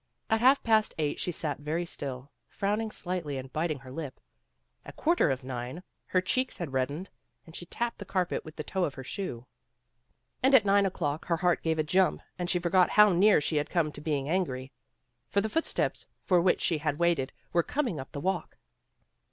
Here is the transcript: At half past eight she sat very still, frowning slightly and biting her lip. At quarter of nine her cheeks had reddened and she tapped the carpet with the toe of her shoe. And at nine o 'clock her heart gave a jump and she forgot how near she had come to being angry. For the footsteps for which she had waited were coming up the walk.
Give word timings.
At 0.31 0.39
half 0.41 0.63
past 0.63 0.95
eight 0.97 1.19
she 1.19 1.31
sat 1.31 1.59
very 1.59 1.85
still, 1.85 2.31
frowning 2.47 2.89
slightly 2.89 3.37
and 3.37 3.53
biting 3.53 3.77
her 3.77 3.91
lip. 3.91 4.19
At 4.83 4.95
quarter 4.95 5.29
of 5.29 5.43
nine 5.43 5.83
her 6.07 6.21
cheeks 6.21 6.57
had 6.57 6.73
reddened 6.73 7.11
and 7.45 7.55
she 7.55 7.67
tapped 7.67 7.99
the 7.99 8.03
carpet 8.05 8.43
with 8.43 8.55
the 8.55 8.63
toe 8.63 8.83
of 8.83 8.95
her 8.95 9.03
shoe. 9.03 9.45
And 10.41 10.55
at 10.55 10.65
nine 10.65 10.87
o 10.87 10.89
'clock 10.89 11.25
her 11.25 11.37
heart 11.37 11.61
gave 11.61 11.77
a 11.77 11.83
jump 11.83 12.23
and 12.39 12.49
she 12.49 12.57
forgot 12.57 12.89
how 12.89 13.09
near 13.13 13.39
she 13.39 13.57
had 13.57 13.69
come 13.69 13.91
to 13.91 14.01
being 14.01 14.27
angry. 14.27 14.71
For 15.29 15.39
the 15.39 15.49
footsteps 15.49 16.07
for 16.23 16.41
which 16.41 16.61
she 16.61 16.79
had 16.79 16.97
waited 16.97 17.31
were 17.53 17.61
coming 17.61 17.99
up 17.99 18.11
the 18.11 18.19
walk. 18.21 18.57